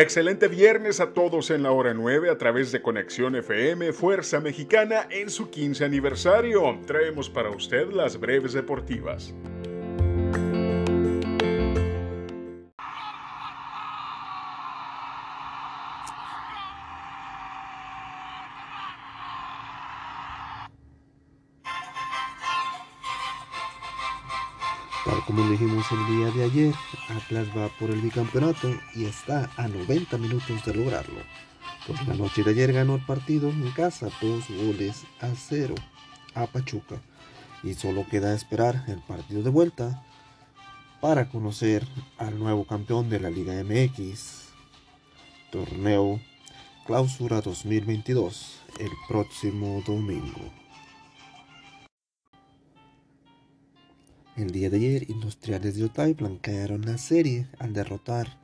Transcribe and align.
Excelente 0.00 0.46
viernes 0.46 1.00
a 1.00 1.12
todos 1.12 1.50
en 1.50 1.64
la 1.64 1.72
hora 1.72 1.92
9 1.92 2.30
a 2.30 2.38
través 2.38 2.70
de 2.70 2.80
Conexión 2.80 3.34
FM 3.34 3.92
Fuerza 3.92 4.38
Mexicana 4.38 5.08
en 5.10 5.28
su 5.28 5.50
15 5.50 5.84
aniversario. 5.84 6.78
Traemos 6.86 7.28
para 7.28 7.50
usted 7.50 7.90
las 7.90 8.20
breves 8.20 8.52
deportivas. 8.52 9.34
Tal 25.04 25.24
como 25.24 25.48
dijimos 25.48 25.86
el 25.92 26.16
día 26.16 26.30
de 26.32 26.44
ayer, 26.44 26.74
Atlas 27.08 27.48
va 27.56 27.68
por 27.78 27.90
el 27.90 28.00
bicampeonato 28.00 28.68
y 28.94 29.04
está 29.04 29.48
a 29.56 29.68
90 29.68 30.18
minutos 30.18 30.64
de 30.64 30.74
lograrlo. 30.74 31.20
Pues 31.86 32.06
la 32.06 32.14
noche 32.14 32.42
de 32.42 32.50
ayer 32.50 32.72
ganó 32.72 32.96
el 32.96 33.06
partido 33.06 33.48
en 33.48 33.70
casa, 33.70 34.08
dos 34.20 34.44
goles 34.48 35.04
a 35.20 35.28
cero 35.36 35.74
a 36.34 36.46
Pachuca. 36.46 37.00
Y 37.62 37.74
solo 37.74 38.06
queda 38.10 38.34
esperar 38.34 38.84
el 38.88 38.98
partido 38.98 39.42
de 39.42 39.50
vuelta 39.50 40.02
para 41.00 41.28
conocer 41.28 41.86
al 42.18 42.38
nuevo 42.38 42.66
campeón 42.66 43.08
de 43.08 43.20
la 43.20 43.30
Liga 43.30 43.54
MX, 43.62 44.48
torneo 45.50 46.20
Clausura 46.86 47.40
2022, 47.40 48.60
el 48.78 48.90
próximo 49.08 49.82
domingo. 49.86 50.67
El 54.38 54.52
día 54.52 54.70
de 54.70 54.76
ayer, 54.76 55.10
Industriales 55.10 55.74
de 55.74 55.86
Otay 55.86 56.12
blanquearon 56.12 56.82
la 56.82 56.96
serie 56.96 57.48
al 57.58 57.72
derrotar 57.72 58.38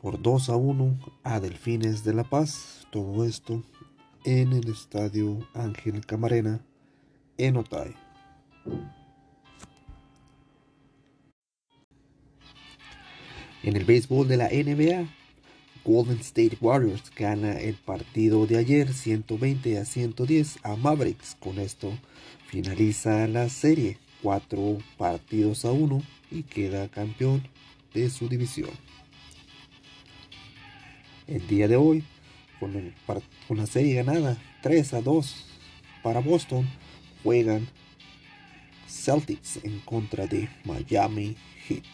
por 0.00 0.20
2 0.20 0.48
a 0.48 0.56
1 0.56 0.98
a 1.22 1.38
Delfines 1.38 2.02
de 2.02 2.12
La 2.12 2.24
Paz. 2.24 2.88
Todo 2.90 3.24
esto 3.24 3.62
en 4.24 4.52
el 4.52 4.68
estadio 4.68 5.38
Ángel 5.54 6.04
Camarena 6.04 6.60
en 7.38 7.56
Otay. 7.56 7.94
En 13.62 13.76
el 13.76 13.84
béisbol 13.84 14.26
de 14.26 14.36
la 14.38 14.48
NBA, 14.48 15.08
Golden 15.84 16.18
State 16.18 16.58
Warriors 16.60 17.12
gana 17.14 17.60
el 17.60 17.76
partido 17.76 18.48
de 18.48 18.58
ayer 18.58 18.92
120 18.92 19.78
a 19.78 19.84
110 19.84 20.58
a 20.64 20.74
Mavericks. 20.74 21.36
Con 21.38 21.60
esto 21.60 21.96
finaliza 22.48 23.28
la 23.28 23.48
serie 23.48 24.01
cuatro 24.22 24.78
partidos 24.96 25.64
a 25.64 25.72
uno 25.72 26.02
y 26.30 26.44
queda 26.44 26.88
campeón 26.88 27.42
de 27.92 28.08
su 28.08 28.28
división. 28.28 28.70
El 31.26 31.46
día 31.46 31.68
de 31.68 31.76
hoy, 31.76 32.04
con, 32.60 32.94
una 33.48 33.66
serie 33.66 33.94
ganada 33.94 34.38
3 34.62 34.94
a 34.94 35.02
2 35.02 35.46
para 36.02 36.20
Boston, 36.20 36.68
juegan 37.22 37.68
Celtics 38.86 39.64
en 39.64 39.80
contra 39.80 40.26
de 40.26 40.48
Miami 40.64 41.36
Heat. 41.66 41.84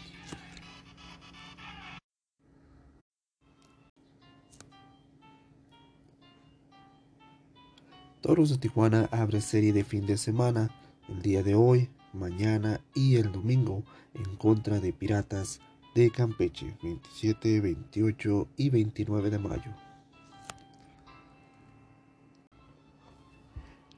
Toros 8.20 8.50
de 8.50 8.58
Tijuana 8.58 9.08
abre 9.12 9.40
serie 9.40 9.72
de 9.72 9.84
fin 9.84 10.04
de 10.04 10.18
semana 10.18 10.70
el 11.08 11.22
día 11.22 11.42
de 11.42 11.54
hoy 11.54 11.88
mañana 12.12 12.80
y 12.94 13.16
el 13.16 13.32
domingo 13.32 13.82
en 14.14 14.36
contra 14.36 14.80
de 14.80 14.92
Piratas 14.92 15.60
de 15.94 16.10
Campeche, 16.10 16.76
27, 16.82 17.60
28 17.60 18.48
y 18.56 18.70
29 18.70 19.30
de 19.30 19.38
mayo. 19.38 19.74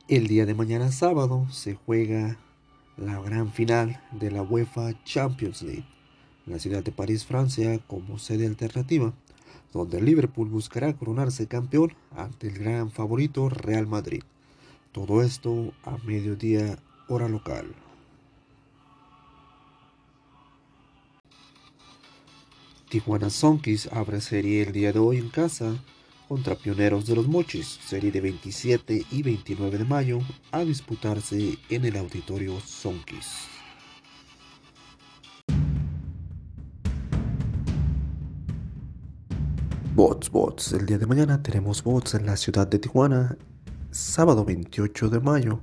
El 0.09 0.27
día 0.27 0.45
de 0.45 0.55
mañana 0.55 0.91
sábado 0.91 1.47
se 1.51 1.75
juega 1.75 2.37
la 2.97 3.21
gran 3.21 3.53
final 3.53 4.03
de 4.13 4.31
la 4.31 4.43
UEFA 4.43 5.03
Champions 5.05 5.63
League, 5.63 5.87
en 6.47 6.53
la 6.53 6.59
ciudad 6.59 6.83
de 6.83 6.91
París, 6.91 7.25
Francia, 7.25 7.79
como 7.87 8.19
sede 8.19 8.47
alternativa, 8.47 9.13
donde 9.73 10.03
Liverpool 10.03 10.49
buscará 10.49 10.93
coronarse 10.95 11.47
campeón 11.47 11.95
ante 12.17 12.49
el 12.49 12.59
gran 12.59 12.91
favorito 12.91 13.49
Real 13.49 13.87
Madrid. 13.87 14.23
Todo 14.93 15.23
esto 15.23 15.73
a 15.85 15.97
mediodía 15.99 16.79
hora 17.09 17.29
local. 17.29 17.73
Tijuana 22.91 23.31
Sonkis 23.31 23.89
abre 23.93 24.21
serie 24.21 24.63
el 24.63 24.73
día 24.73 24.93
de 24.93 24.99
hoy 24.99 25.19
en 25.19 25.29
casa 25.29 25.77
contra 26.27 26.57
Pioneros 26.57 27.07
de 27.07 27.15
los 27.15 27.29
Mochis, 27.29 27.79
serie 27.87 28.11
de 28.11 28.21
27 28.21 29.07
y 29.13 29.23
29 29.23 29.79
de 29.79 29.85
mayo, 29.85 30.19
a 30.51 30.65
disputarse 30.65 31.57
en 31.69 31.85
el 31.85 31.97
auditorio 31.97 32.59
Sonkis. 32.59 33.47
Bots, 39.95 40.29
bots. 40.29 40.73
El 40.73 40.87
día 40.87 40.99
de 40.99 41.07
mañana 41.07 41.41
tenemos 41.45 41.85
bots 41.85 42.15
en 42.15 42.27
la 42.27 42.37
ciudad 42.37 42.67
de 42.67 42.81
Tijuana, 42.81 43.39
sábado 43.93 44.45
28 44.45 45.11
de 45.11 45.21
mayo, 45.21 45.61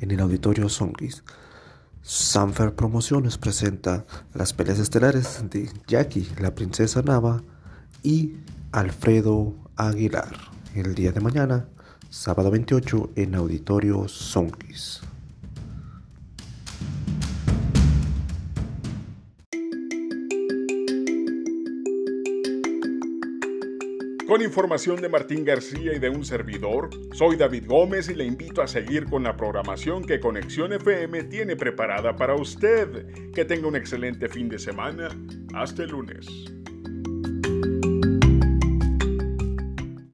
en 0.00 0.12
el 0.12 0.20
auditorio 0.20 0.70
Sonkis. 0.70 1.24
Sanfer 2.02 2.74
Promociones 2.74 3.38
presenta 3.38 4.04
las 4.34 4.52
peleas 4.52 4.78
estelares 4.78 5.42
de 5.50 5.70
Jackie, 5.86 6.28
la 6.40 6.54
princesa 6.54 7.02
Nava, 7.02 7.42
y 8.02 8.34
Alfredo 8.72 9.54
Aguilar 9.76 10.50
el 10.74 10.94
día 10.94 11.12
de 11.12 11.20
mañana, 11.20 11.66
sábado 12.10 12.50
28, 12.50 13.10
en 13.16 13.34
Auditorio 13.34 14.06
Sonkis. 14.08 15.00
Con 24.30 24.42
información 24.42 25.02
de 25.02 25.08
Martín 25.08 25.44
García 25.44 25.92
y 25.92 25.98
de 25.98 26.08
un 26.08 26.24
servidor, 26.24 26.88
soy 27.12 27.34
David 27.34 27.64
Gómez 27.66 28.08
y 28.10 28.14
le 28.14 28.24
invito 28.24 28.62
a 28.62 28.68
seguir 28.68 29.06
con 29.06 29.24
la 29.24 29.36
programación 29.36 30.04
que 30.04 30.20
Conexión 30.20 30.72
FM 30.72 31.24
tiene 31.24 31.56
preparada 31.56 32.14
para 32.14 32.36
usted. 32.36 33.32
Que 33.34 33.44
tenga 33.44 33.66
un 33.66 33.74
excelente 33.74 34.28
fin 34.28 34.48
de 34.48 34.60
semana. 34.60 35.08
Hasta 35.52 35.82
el 35.82 35.90
lunes. 35.90 36.28